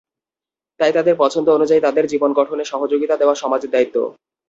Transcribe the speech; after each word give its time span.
তাই 0.79 0.91
তাদের 0.93 1.15
পছন্দ 1.17 1.47
অনুযায়ী 1.49 1.81
তাদের 1.81 2.05
জীবন 2.07 2.31
গঠনে 2.33 2.63
সহযোগিতা 2.65 3.15
দেওয়া 3.17 3.35
সমাজের 3.35 3.71
দায়িত্ব। 3.71 3.95